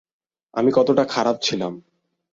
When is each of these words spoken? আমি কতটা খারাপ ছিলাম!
আমি 0.53 0.69
কতটা 0.71 1.03
খারাপ 1.05 1.35
ছিলাম! 1.41 1.73